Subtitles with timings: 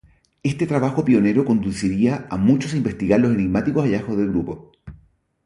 [0.41, 4.71] Este trabajo pionero conduciría a muchos a investigar los enigmáticos hallazgos del grupo.